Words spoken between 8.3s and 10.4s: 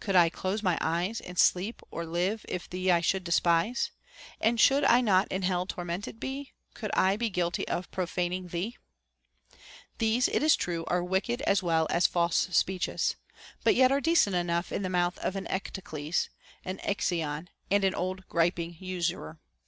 thee 1 1 These,